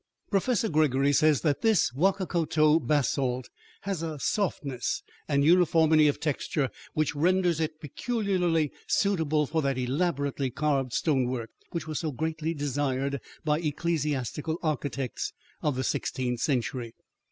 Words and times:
Professor 0.31 0.67
Gregory 0.67 1.13
says 1.13 1.41
that 1.41 1.61
this 1.61 1.91
Huaccoto 1.91 2.79
basalt 2.79 3.51
has 3.81 4.01
a 4.01 4.17
softness 4.17 5.03
and 5.27 5.45
uniformity 5.45 6.07
of 6.07 6.19
texture 6.19 6.71
which 6.95 7.13
renders 7.13 7.59
it 7.59 7.79
peculiarly 7.79 8.71
suitable 8.87 9.45
for 9.45 9.61
that 9.61 9.77
elaborately 9.77 10.49
carved 10.49 10.91
stonework 10.91 11.51
which 11.69 11.85
was 11.85 11.99
so 11.99 12.11
greatly 12.11 12.55
desired 12.55 13.21
by 13.45 13.59
ecclesiastical 13.59 14.57
architects 14.63 15.33
of 15.61 15.75
the 15.75 15.83
sixteenth 15.83 16.39
century. 16.39 16.95